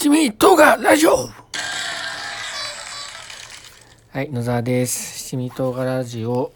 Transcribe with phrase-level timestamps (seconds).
[0.00, 1.28] 七味唐辛ラジオ
[4.08, 5.28] はい野沢です。
[5.28, 6.52] 七味唐辛ラジオ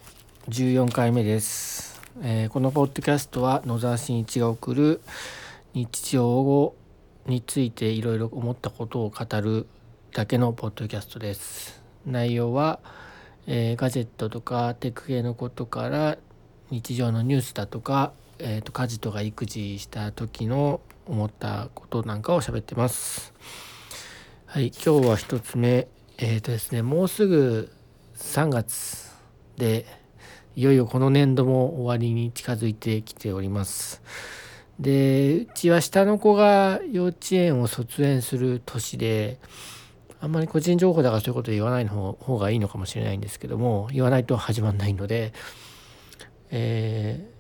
[0.48, 5.02] 14回目です、えーこのポッドキャストは野沢真一が送る
[5.74, 6.74] 日常
[7.26, 9.66] についていろいろ思ったことを語る
[10.14, 11.82] だけのポッドキャストです。
[12.06, 12.80] 内容は、
[13.46, 16.16] えーガジェットとかテック系のことから
[16.70, 23.34] 日常のニュースだとか、えー、と家事とか育児した時の思ったことなんかを喋ってます。
[24.46, 25.88] はい、今日は一つ目、
[26.18, 27.70] えっ、とですね、もうすぐ
[28.16, 29.12] 3月
[29.56, 29.86] で、
[30.56, 34.02] いよいよこの年度も終わりに近づいてきております。
[34.78, 39.38] で、うちは下の子が幼稚園を卒園する年で、
[40.20, 45.32] あんまり個人情報だからそういうこと言わないの方方がいいのかもしれないんですけども、言わないと始まんないので、
[46.50, 47.34] えー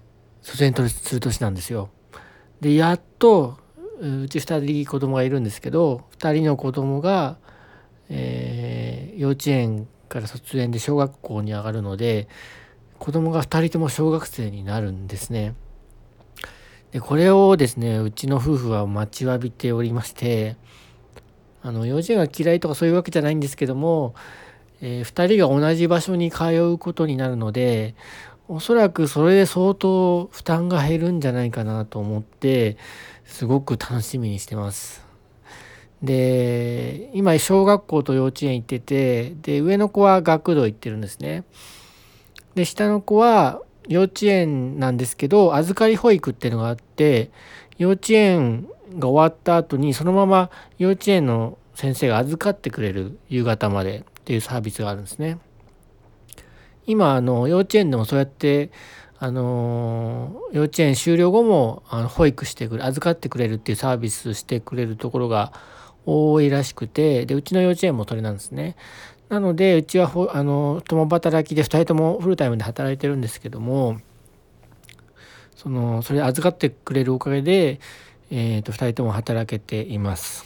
[0.44, 1.88] 卒園する年なんですよ。
[2.64, 3.58] でやっと
[4.00, 7.36] うち2人子供がいるんですけど2人の子供が、
[8.08, 12.28] えー幼稚園から卒園で小学校に上がるので
[12.98, 15.54] 子供が2人とも小学生になるんですね。
[16.90, 20.56] でこれをですねうちの夫婦は待ちわびておりまして
[21.62, 24.14] あの幼稚園が嫌いとかそういうわけじゃないんですけども、
[24.80, 27.94] え2人が同じ場所に通うことになるので
[28.46, 32.76] おそらくそれで相当負担が減るんじゃないかなと思って
[33.24, 35.04] すごく楽しみにしてます。
[36.02, 41.44] で今小学校と幼稚園行っててで上の子は学童行ってるんですね。
[42.54, 47.30] で下の子は幼稚園なんですけど預かり保育っていうのがあって
[47.78, 55.38] 幼稚園が終わった後にそのまま幼稚園の先生が預かってくれる夕方までっていうサービスがあるんですね。
[56.86, 58.70] 今あの幼稚園でもそうやって
[59.18, 65.52] あの幼稚園終了後もあの保育してくれ預かってくれるっていうサービスしてくれるところが
[66.04, 68.76] 多いらしくてでうちの幼稚園もそれなんですね。
[69.28, 73.98] なのでうちはあの共働きで2人ともフルタイムで働いてるんですけども
[75.56, 77.80] そのそれ預かってくれるおかげで、
[78.30, 80.44] えー、と2人とも働けています。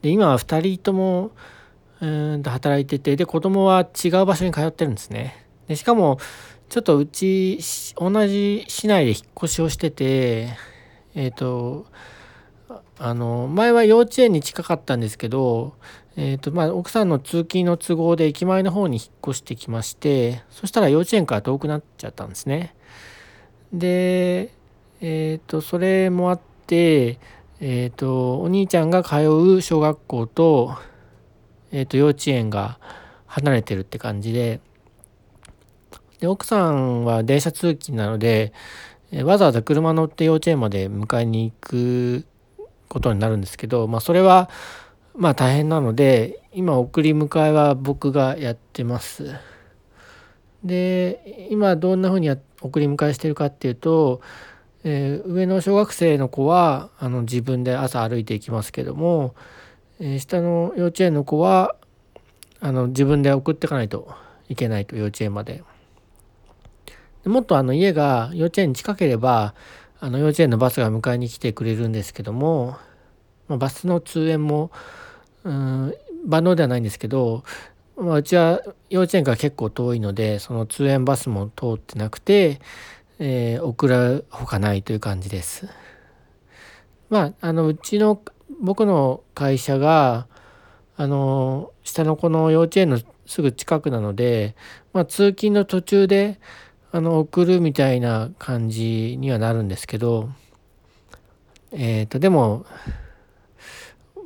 [0.00, 1.32] で今は2人とも
[2.02, 5.46] うんと働いててで子供は違う場所に通ってるんですね。
[5.68, 6.18] でしかも
[6.68, 7.60] ちょっとうち
[7.96, 10.48] 同じ市内で引っ越しをしてて
[11.14, 11.86] えっ、と
[12.98, 15.74] あの前は幼稚園に近かったんですけど、
[16.16, 22.74] えーとまあ、奥さんの通勤の都合で駅前の方に引っ越してきましてそしたら幼稚園から遠くなっちゃったんですね。
[23.72, 24.52] で
[25.00, 27.20] えっ、とそれもあって
[27.60, 30.76] えっ、とお兄ちゃんが通う小学校と
[31.72, 32.78] えー、と幼稚園が
[33.26, 34.60] 離れてるって感じで
[36.22, 38.52] で奥さんは電車通勤なので、
[39.10, 42.24] えわざわざ車乗って幼稚園まで迎えに行く
[42.88, 44.48] ことになるんですけど、まあ、それは
[45.16, 49.34] まあ大変なので今送り迎えは僕がやってます。
[50.62, 52.30] で今どんな風に
[52.60, 54.20] 送り迎えしてるかっていうと、
[54.84, 59.34] えー上の小学生の子はあの自分で朝歩いていきますけども、
[60.04, 61.76] え下の幼稚園の子は
[62.60, 64.12] あの自分で送っていかないと
[64.48, 65.62] いけないと幼稚園まで。
[67.22, 69.54] でもっとあの家が幼稚園に近ければ
[70.00, 72.76] あの幼稚園のバスが迎えに来てくれるんですけども、
[73.46, 74.72] まあ、バスの通園も
[75.44, 75.94] うん
[76.26, 77.44] 万能ではないんですけど、
[77.96, 82.60] まあ、うちは幼稚園から結構遠いのでその通園バスも通ってなくて、
[83.20, 85.68] えー送るほかないという感じです。
[87.08, 88.20] まあ、あのうちの
[88.60, 90.26] 僕の会社が
[90.96, 94.54] あの下の子の幼稚園のすぐ近くなので、
[94.92, 96.38] まあ、通勤の途中で
[96.90, 100.28] あの送るみたいな感じにはなるんですけど
[101.72, 102.66] えっ、とでも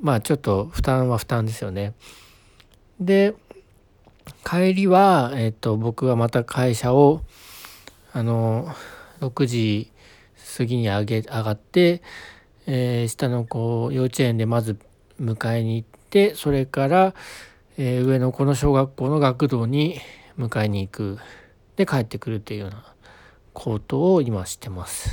[0.00, 1.94] まあちょっと負担は負担ですよね。
[3.00, 3.34] で
[4.44, 7.22] 帰りは、えー、と僕はまた会社を
[8.12, 8.68] あの
[9.20, 9.92] 6時
[10.56, 12.02] 過ぎに上げ上がって、
[12.66, 14.78] えー下の子幼稚園でまず
[15.20, 17.14] 迎えに行ってそれから、
[17.78, 20.00] えー上の子の小学校の学童に
[20.38, 21.18] 迎えに行く
[21.76, 22.82] で帰ってくるっていうような
[23.52, 25.10] ことを今してます。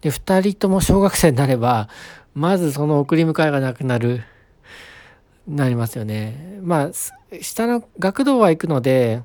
[0.00, 1.88] で2人とも小学生になれば
[2.34, 4.22] まずその送り迎えがなくなる
[5.46, 6.58] なりますよね。
[6.62, 6.90] まあ
[7.40, 9.22] 下の学童は行くので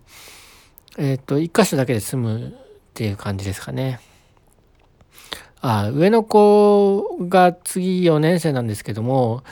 [0.97, 2.51] えっ、と1箇所だけで済むっ
[2.93, 3.99] ていう感じですかね。
[5.61, 9.43] あ上の子が次4年生なんですけども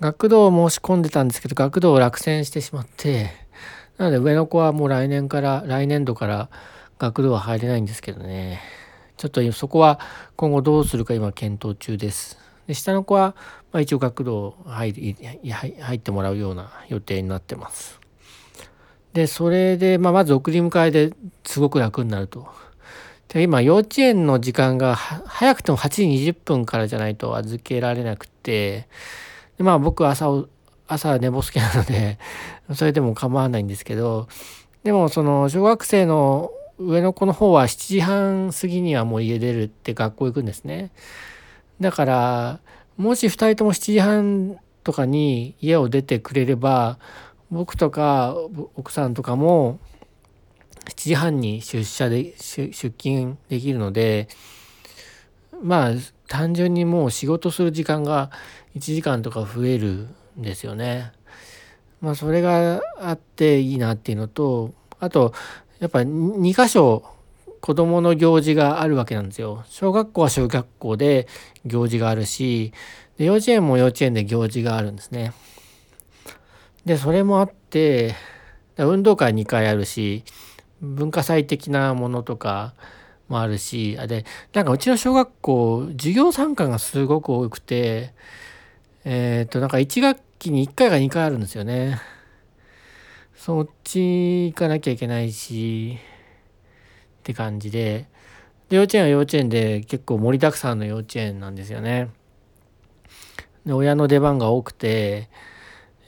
[0.00, 3.30] 学童を申し込んでたんですけど学童を落選してしまって
[3.98, 6.50] なので上の子はもう来年から来年度から
[6.98, 8.60] 学童は入れないんですけどね
[9.16, 9.98] ちょっとそこは
[10.36, 12.38] 今後どうするか今検討中です。
[12.66, 13.34] で下の子は、
[13.72, 17.98] まあ、一応学童入入ってもらうような予定になってます。
[19.14, 21.14] でそれで、まあ、まず送り迎えで
[21.44, 22.46] すごく楽になると。
[23.28, 28.88] で今幼稚園の時間が早くても8時20分からじゃないと預けられなくて
[29.58, 30.44] でまあ僕朝
[30.86, 32.18] 朝寝ぼすけなので
[32.74, 34.28] それでも構わないんですけど
[34.84, 40.90] でもその小学生の上の子の方は7時半過ぎにはもう家出るって学校行くんですね。
[41.80, 42.60] だから
[42.96, 46.98] もし2人とも7時半とかに家を出てくれれば
[47.50, 48.36] 僕とか
[48.76, 49.78] 奥さんとかも
[50.86, 54.28] 7時半に出社で出勤できるので
[55.62, 55.90] まあ
[56.28, 58.30] 単純にもう仕事する時間が
[58.76, 61.12] 1時間とか増えるんですよね。
[62.00, 65.32] まあそれがあっていいなっていうのとあと
[65.78, 67.02] やっぱ2箇所
[67.60, 69.64] 子どもの行事があるわけなんですよ。
[69.68, 71.26] 小学校は小学校で
[71.64, 72.72] 行事があるし
[73.18, 75.32] で幼稚園も幼稚園で行事があるんですね。
[76.84, 78.14] でそれもあって
[78.76, 80.22] 運動会2回あるし
[80.80, 82.74] 文化祭的なものとか
[83.28, 88.12] もあるしあでなんかうちの小学校授業参加がすごく多くて
[89.04, 92.00] えっ、ー、となんか1学期に1回が2回あるんですよね。
[93.34, 95.98] そっち行かなきゃいけないし
[97.20, 98.08] って感じで
[98.68, 102.08] で幼稚園は幼稚園で結構盛りだくさんの幼稚園なんですよね。
[103.64, 105.28] で親の出番が多くて、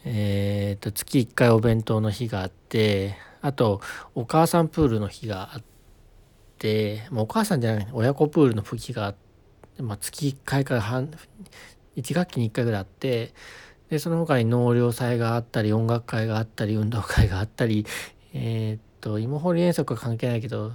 [0.05, 3.81] えーと、月1回お弁当の日があってあと
[4.15, 5.63] お母さんプールの日があっ
[6.59, 9.15] て、まあ、お母さんじゃない親子プールの日があっ
[9.77, 11.11] て、まあ、月1回から半
[11.97, 13.33] 1学期に1回ぐらいあって
[13.91, 17.87] でその他に納涼祭があったり音楽会があったり運動会があったり
[18.35, 20.73] えー、っと芋掘り遠足は関係ないけど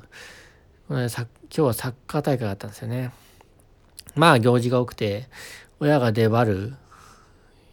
[0.89, 3.11] 今日はサッカー大会があったんですよね。
[4.15, 5.27] まあ行事が多くて
[5.79, 6.73] 親が出張る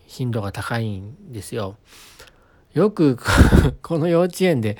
[0.06, 1.76] 頻度が高いんですよ。
[2.74, 3.18] よく
[3.82, 4.76] この幼稚園で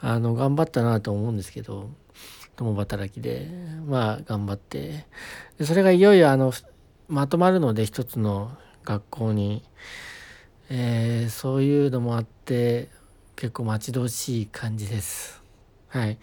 [0.00, 1.90] あの頑張ったなと思うんですけど
[2.56, 3.48] 共働きで
[3.86, 5.06] まあ頑張って
[5.58, 6.52] でそれがいよいよあの
[7.08, 9.62] まとまるので一つの学校に、
[10.70, 12.88] えー、そういうのもあって
[13.36, 15.42] 結構待ち遠しい感じです。
[15.88, 16.18] はい、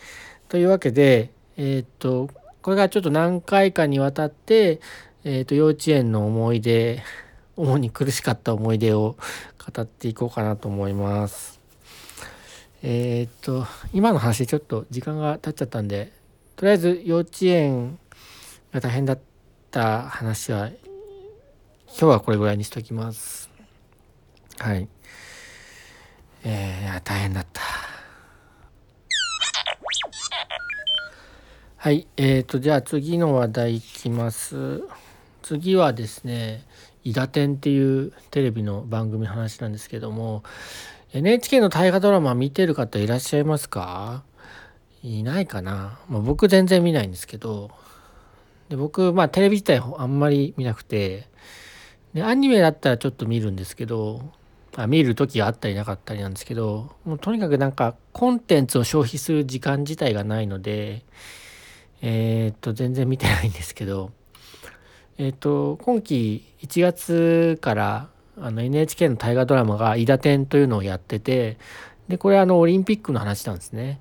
[0.50, 2.30] というわけで、えー、っと
[2.62, 4.80] これがちょっと何回かにわたって、
[5.24, 7.02] えー、っと幼稚園の思い出
[7.58, 9.16] 主に苦しかった思い出を
[9.74, 11.60] 語っていこうかなと思います。
[12.84, 16.12] えー、っと今の話ちょっと時間が経っちゃったんで
[16.56, 17.98] とりあえず幼稚園
[18.72, 19.20] が大変だっ
[19.72, 20.78] た話は今
[21.98, 23.50] 日はこれぐらいにしときます。
[24.58, 24.88] はい。
[26.44, 27.62] えー、大変だった。
[31.78, 32.08] はい。
[32.18, 34.84] えーと、じゃあ次の話題いきます。
[35.42, 36.66] 次はですね、
[37.06, 40.44] 伊田天っていうテレビの番組の話なんですけども、
[41.14, 44.24] NHK の大河ドラマ見てる方いらっしゃいますか？
[45.04, 47.70] いないかな、まあ、僕全然見ないんですけど、
[48.70, 51.30] で僕、まあテレビ自体あんまり見なくて、
[52.16, 54.22] でアニメだったらちょっと見るんですけど
[54.78, 61.04] あ見る時があったりなかったりなんですけどもうとにかくなんかコンテンツを消費する時間自体がないので
[62.02, 64.12] えー、っと全然見てないんですけど。
[65.18, 71.58] えー、と今期1月からあの NHK の大河ドラマが「伊田天」というのをやってて
[72.08, 74.00] でこれあのオリンピックの話なんですね。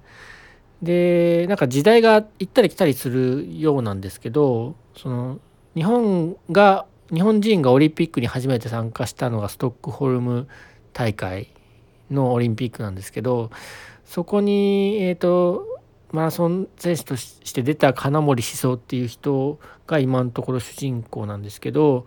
[0.82, 5.38] でなんか時代が行ったり来たりするようなんですけどその
[5.74, 10.48] 日本が日本人がオリンピックに初めて参加したのがストックホルム
[10.92, 11.48] 大会
[12.10, 13.50] のオリンピックなんですけど
[14.04, 15.66] そこに、えーと、
[16.12, 22.04] マラソン選手として出た金森思想っていう人が今のところ主人公なんですけど、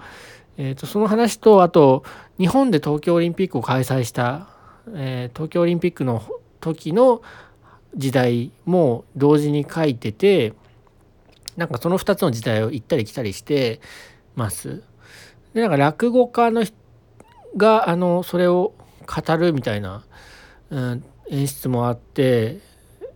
[0.58, 2.04] えーと、その話とあと
[2.38, 4.48] 日本で東京オリンピックを開催した、
[4.94, 6.24] えー、東京オリンピックの
[6.62, 7.22] 時の
[7.96, 10.54] 時代も同時に書いてて
[11.56, 13.82] なんかその2つの時代を行ったり来たりして
[14.36, 14.84] ます。
[15.54, 16.64] でなんか落語家の
[17.56, 18.74] があのそれを
[19.08, 20.04] 語るみたいな、
[20.70, 22.60] うん、演出もあって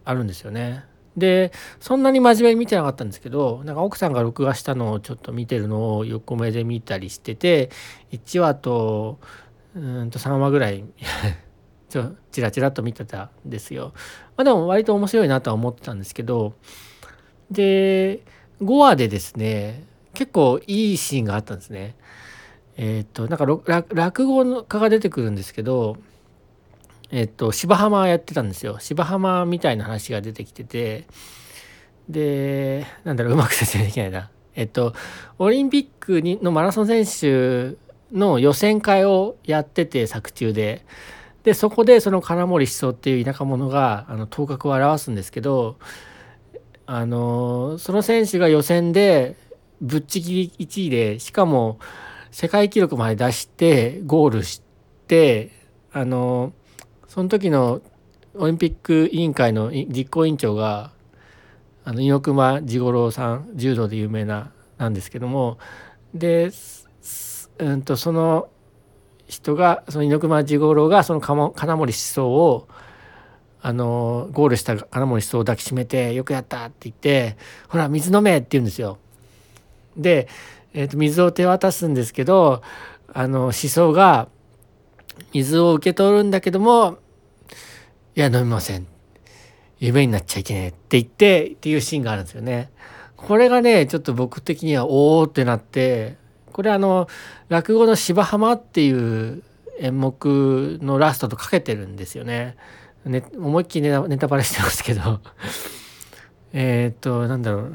[0.06, 0.86] あるんですよね。
[1.18, 7.70] でそんなに真面目に見てなかったんですけどなんか奥さんが録画したのをちょっと見てるのを横目で見たりしてて
[8.12, 9.20] 1話と
[9.76, 10.86] うんと3話ぐらい
[11.90, 13.92] ちょチラチラと見てたんですよ。
[14.38, 16.54] まあ、でも割と面白いなとは思ってたんですけど
[17.50, 18.24] で
[18.62, 21.96] 5話でですね結構いいシーンがあったんですね。
[22.78, 25.98] えっ、となんか落語家が出てくるんですけど
[27.12, 28.78] えっ、と芝浜やってたんですよ。
[28.80, 31.06] 芝浜みたいな話が出てきてて
[32.10, 34.30] でなんだろううまく説明できないな。
[34.56, 34.94] えっと
[35.38, 37.78] オリンピックにのマラソン選手
[38.12, 40.86] の予選会をやってて作中で
[41.44, 45.78] でそこでその金森思想っていう田舎者があの頭角を表すんですけど
[46.86, 49.36] あのその選手が予選で
[49.82, 51.80] ぶっちぎり1位でしかも
[52.32, 54.62] 世界記録まで出してゴールし
[55.08, 55.52] て
[55.92, 56.54] あの
[57.12, 57.82] その時の
[58.36, 60.92] オリンピック委員会の実行委員長が
[61.84, 65.58] あの猪熊治五郎さん柔道で有名ななんですけども
[66.14, 66.52] で、
[67.58, 68.48] うんと、その
[69.28, 72.70] 人がその猪熊治五郎がその金森思想を
[73.62, 77.36] あのゴールした金森思想を抱きしめて「よくやった!」って言って
[77.68, 79.00] 「ほら水飲め!」って言うんですよ。
[79.98, 80.30] で、
[80.74, 82.62] えー、と水を手渡すんですけど
[83.14, 84.30] あの思想が
[85.34, 86.98] 水を受け取るんだけども
[88.16, 88.88] 「いや飲みません」
[89.80, 92.70] 夢になっちゃいけねえって言ってっていうシーンがあるんですよね。
[93.18, 96.18] これがねちょっと僕的にはおおってなって
[96.52, 97.08] これあの
[97.50, 99.44] 落語の「芝浜」っていう
[99.80, 102.56] 演目のラストとかけてるんですよね。
[103.06, 105.20] ね思いっきりネタバレしてますけど
[106.54, 107.74] えっとなんだろう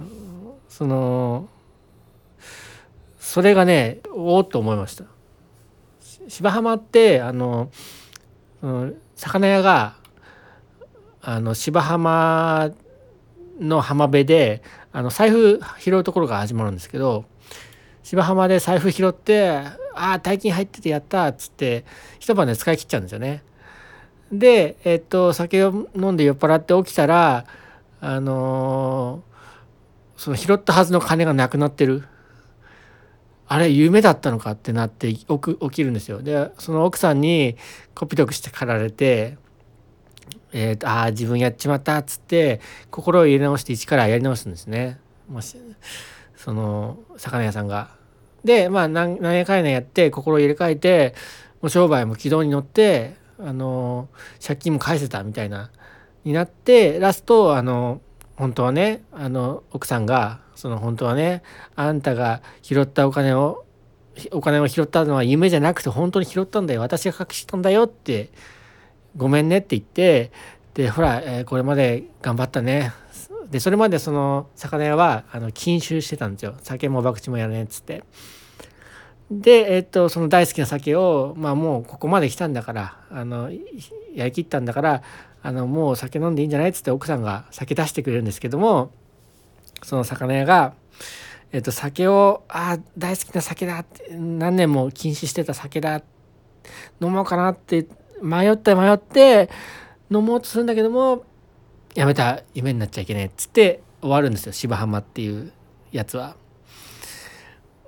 [0.68, 1.48] その
[3.18, 5.15] それがねおおっと思いました。
[6.28, 7.70] 芝浜ってあの
[8.62, 9.96] う魚屋が
[11.22, 12.70] あの芝浜
[13.58, 17.24] の浜辺であの財布拾うところが始まるんですけど
[18.02, 19.48] 芝浜で財布拾って
[19.94, 21.84] 「ああ大金入っててやった」っつって
[22.18, 23.42] 一晩で使い切っちゃうんですよね。
[24.32, 27.46] で、えっと、酒を飲んで酔っ払って起きたら
[28.00, 32.04] あのー、その拾ったはずの金がなくなってる。
[33.48, 35.26] あれ夢だったのかってなって起
[35.70, 36.22] きるんですよ。
[36.22, 37.56] でその奥さんに
[37.94, 39.38] コピドクして駆られて
[40.52, 42.60] えーと、ああ自分やっちまったっつって
[42.90, 44.98] 心を入れ直して一からやり直すんですね
[45.28, 45.58] もし
[46.34, 47.90] その魚屋さんが。
[48.44, 51.14] でまあ何やかんややって心を入れ替えて
[51.60, 54.08] もう商売も軌道に乗ってあの
[54.44, 55.70] 借金も返せたみたいな
[56.24, 58.00] になってラストあの
[58.36, 61.42] 本当はねあの奥さんがその本当はね
[61.74, 63.64] あんたが拾ったお金を
[64.32, 66.80] お金を拾ったのは夢じゃなくて本当に拾ったんだよ。
[66.80, 68.30] 私が隠したんだよって
[69.16, 70.30] ごめんねって言って
[70.74, 72.92] でほら、えー、これまで頑張ったね。
[73.50, 76.54] でそれまでその魚屋はあの禁酒してたんですよ。
[76.62, 78.04] 酒も博打もやるねっつって。
[79.30, 83.50] でえっ、とその大好きな酒をまあもうここまで来たんだからあの
[84.14, 85.02] やりきったんだから
[85.46, 86.70] あのもう酒飲んでいいんじゃない？
[86.70, 88.90] っつって奥さんが酒出してくれるんですけども
[89.84, 90.74] その魚屋が
[91.52, 96.02] えっ、と酒をあ大好きな酒だって何年も禁止してた酒だ
[97.00, 97.86] 飲もうかなって
[98.20, 99.48] 迷って迷って
[100.10, 101.24] 飲もうとするんだけども
[101.94, 105.52] やめた夢になっちゃいけないっつって終わるんですよ芝浜っていう
[105.92, 106.36] やつは。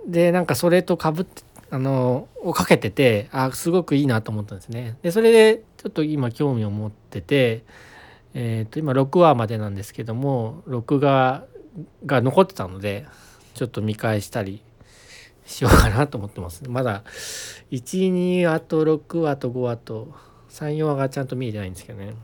[0.06, 4.96] でなんかそれとかぶってあのをかけててあすごくいいなと思ったんですね。
[5.02, 7.64] でそれでちょっと今興味を持ってて、
[8.34, 11.44] えー、と今6話までなんですけども録画
[12.06, 13.06] が残ってたので
[13.54, 14.62] ちょっと見返したり
[15.46, 16.68] しようかなと思ってます。
[16.68, 17.02] まだ
[17.70, 20.14] 12話と6話と5話と
[20.50, 22.14] 34話がちゃんと見えてないんですけどね。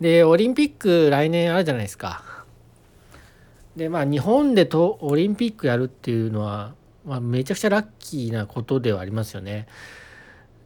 [0.00, 2.44] でオリンピック来年あるじゃないですか。
[3.76, 9.66] でまあ日本でとオリンピックやるっていうのは、まあ、めちゃくちゃラッキーなことではありますよね。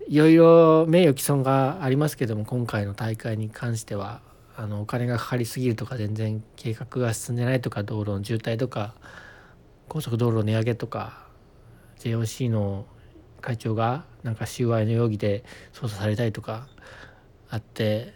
[0.08, 4.20] いろいろ名誉毀損がありますけども今回の大会に関しては
[4.56, 8.94] あのお金がかかりすぎるとか全然計画が進んでないとか道路の渋滞とか
[9.88, 11.26] 高速道路の値上げとか
[11.98, 12.86] JOC の
[13.40, 16.68] 会長がなんか収賄の容疑で捜査されたりとか
[17.48, 18.14] あって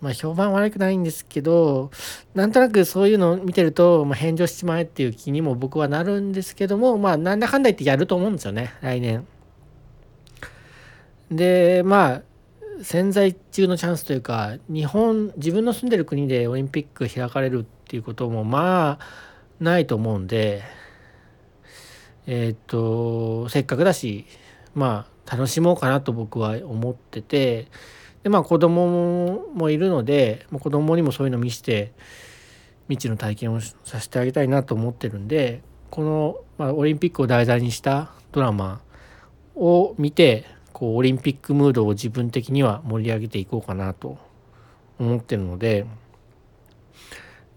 [0.00, 1.90] まあ評判悪くないんですけど
[2.34, 9.26] なんとなくそういうのを見てると、まあ、返上しちまえっていう気にも僕はなるんですけどもまあなんだかんだ言ってやると思うんですよね来年。
[11.32, 12.22] でまあ
[12.82, 18.98] 潜在中のチャンスというか日本自分の住んでる国でオリンピック開かれるっていうこともまあ
[19.60, 20.62] ないと思うんで
[22.26, 24.26] えっ、とせっかくだし
[24.74, 27.68] まあ楽しもうかなと僕は思ってて
[28.22, 31.92] でまあ子供もいるので子供にもそういうの見せて
[32.88, 38.80] 未知の体験をさせてあげたいなと思ってるんでこの、まあ、オリンピックを題材にしたドラマ
[39.54, 40.44] を見て
[40.82, 44.18] こうオリンピックムードを自分的には盛り上げていこうかなと
[44.98, 45.86] 思ってるので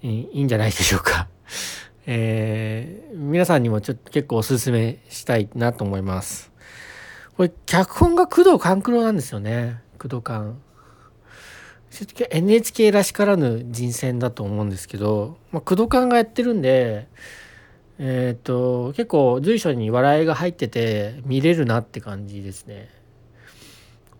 [0.04, 1.28] いいんじゃないでしょうか。
[2.06, 6.52] えー、皆さんにもちょっと結構おすすめしたいなと思います。
[7.36, 10.62] これ脚本が工藤官九郎なんですよね工藤官。
[12.30, 17.08] NHK らしからぬ人選だと思うんですけど、まあ、工藤官がやってるんで
[17.98, 22.94] えっ、ー、と結構随所に笑いが入ってて見れるなって感じですね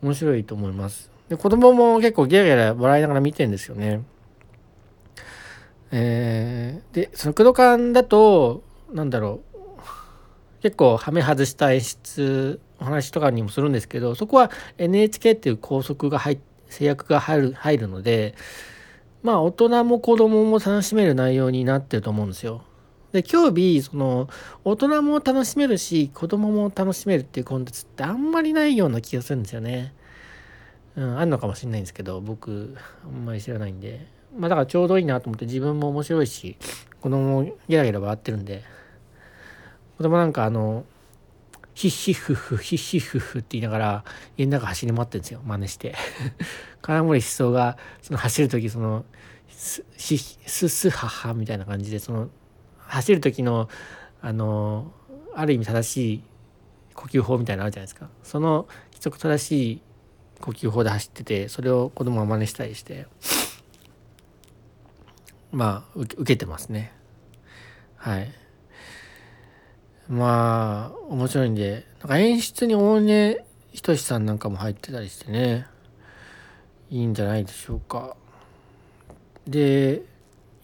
[0.02, 1.12] 面白いと思います。
[1.30, 4.02] で子供も結構ゲラゲラ笑いながら見てるんですよね。
[5.92, 9.56] えー、でその工藤館だとなんだろう。
[10.62, 14.50] 結構はめ外した演出お話とかにもするんですけどそこは
[14.80, 18.34] NHK っていう拘束が入制約が入る入るので
[19.22, 22.64] まあ大人も子供も楽しめる内容になってると思うんですよ。
[23.16, 24.30] で今日日その
[24.64, 29.94] 大人も楽しめるし子供も楽しめるっていうコンテンツってあんまりないような気がするんですよね。
[30.98, 34.06] うん、あるのかもしれないんですけど僕あんまり知らないんで。
[34.38, 36.58] まあだからちょうどいいなと思って自分も面白いし
[37.00, 38.64] 子供もゲラゲラ笑ってるんで。
[39.98, 40.84] 子供なんかあの
[41.74, 44.04] ヒッヒッフフヒッヒッフフって言いながら
[44.38, 45.42] 家の中走り回ってるんですよ。
[45.46, 45.96] 真似して。
[46.82, 49.06] 金森思想がその走る時その
[49.48, 49.84] ス
[50.46, 52.30] ススハハみたいな感じでその
[52.88, 53.70] 走る時の
[54.22, 54.92] あの
[55.34, 56.24] ある意味正しい
[56.94, 58.10] 呼吸法みたいなのあるじゃないですか。
[58.24, 59.82] その規則正しい
[60.42, 63.08] 呼吸法で走っててそれを子供は真似したりして
[65.52, 66.94] まあ受けてますね。
[67.98, 68.32] はい。
[70.08, 75.68] まあ面白いんでなんか演出に大根仁さんなんかも入ってたりしてね。
[76.92, 78.16] いいんじゃないでしょうか。
[79.48, 80.04] で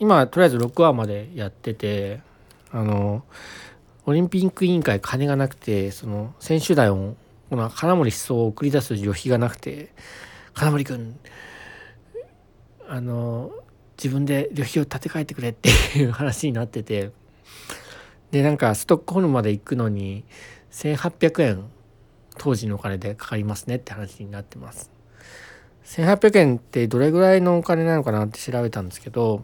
[0.01, 2.21] 今とりあえず6話までやってて
[2.71, 3.23] あの
[4.07, 7.15] オリンピック委員会金がなくてその選手団を
[7.51, 9.93] この金森思想を送り出す旅費がなくて
[10.55, 11.19] 金森君
[12.87, 13.51] あの
[13.95, 17.11] 自分で旅費を立て替えてくれっていう話になってて
[18.31, 20.23] でなんかストックホルムまで行くのに
[20.71, 21.69] 1800円
[22.39, 24.89] 当時のお金でかかりますねって話になってます。
[25.85, 29.43] 1800円ってどれぐらいのお金なのかなって調べたんですけど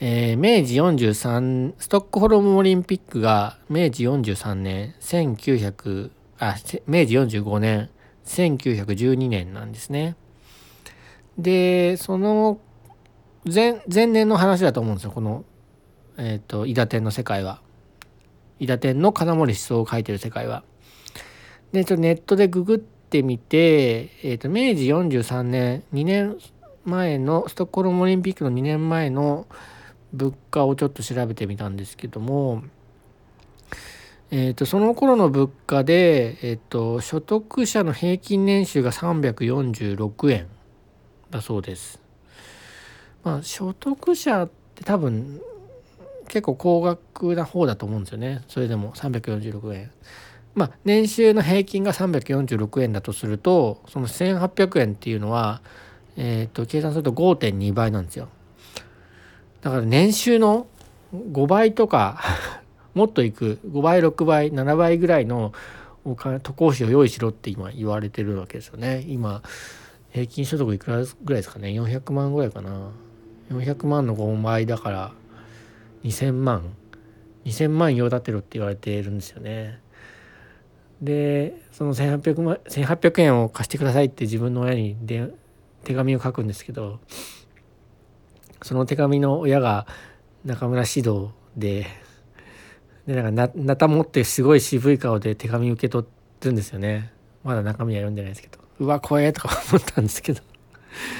[0.00, 7.90] えー、明治43ストックホルムオリンピックが明治43年1900あ明治45年
[8.26, 10.16] 1912年なんですね。
[11.38, 12.58] でその
[13.44, 15.44] 前前年の話だと思うんですよこの、
[16.16, 17.60] えーと、伊達天の世界は。
[18.58, 20.64] 伊達天の金森思想を書いてる世界は。
[21.72, 26.36] でちょっとネットでググってみて、えーと明治43年2年
[26.84, 29.46] 前のストックホルムオリンピックの2年前の
[30.14, 32.62] 物価をちょっと調べてみたんですけども、
[34.30, 40.46] えーと、その頃の物価で、えーと、所得者の平均年収が346円
[41.30, 42.00] だそうです。
[43.24, 45.40] まあ、所得者って多分
[46.28, 49.90] 結構高額な方だと思うんですよねそれでも346円。
[50.54, 55.62] まあ年収の平均が346円だとするとその1800円っていうのは、
[56.16, 58.28] えーと計算すると5.2倍なんですよ。
[59.64, 60.66] だから年収の
[61.14, 62.20] 5倍とか
[62.92, 65.54] もっといく5倍6倍7倍ぐらいの
[66.04, 69.04] お金渡航費を用意しろって今言われてるわけですよね。
[69.08, 69.42] 今
[70.10, 72.90] 平均所得いくらぐらいですかね？400万ぐらいかな。
[73.50, 75.12] 400万の5倍だから
[76.04, 76.74] 2000万。
[77.46, 79.80] 2000万用立てろって言われてるんですよね。
[81.00, 85.30] でその1800万1800円を貸してくださいって自分の親にで
[85.84, 87.00] 手紙を書くんですけど
[88.64, 89.86] その手紙の親が
[90.46, 91.86] 中村指導で
[93.06, 97.12] でなんかななた持ってすごい渋い顔で手紙受け取ってるんですよね。
[97.44, 98.58] まだ中身は読んでないですけど。
[98.80, 100.40] うわ怖えとか思ったんですけど。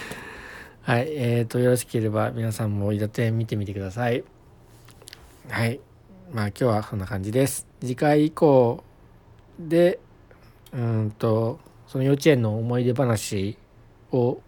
[0.81, 4.25] はいえーとよろしければ皆さんも伊達見てみてください。
[5.51, 5.81] はい
[6.33, 7.67] まあ今日はそんな感じです。
[7.83, 8.83] 次回以降
[9.61, 9.99] で
[10.73, 13.59] うんとその幼稚園の思い出話
[14.13, 14.41] を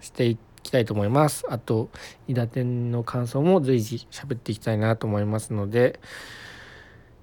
[0.00, 1.44] していきたいと思います。
[1.48, 1.90] あと、
[2.26, 5.98] 伊達天の感想も随時喋っていきたいなと思いますので、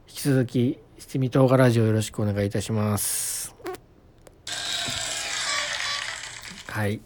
[0.07, 3.55] 引き続き、七味唐辛ラジオよろしくお願いいたします。
[6.69, 7.01] はい。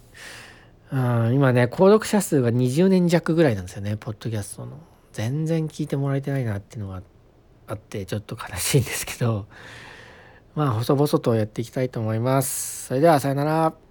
[0.92, 4.80] うん今ね、購読者数が20年弱ぐらいなんですよね、ポッドキャストの。
[5.12, 7.04] 全然聞いてもらえてないなっていうのが
[7.68, 9.46] あって、ちょっと悲しいんですけど、
[10.56, 12.88] まあ、細々とやっていきたいと思います。
[12.88, 13.89] それでは、さよなら。